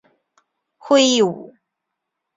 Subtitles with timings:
[0.79, 1.53] 讳一武。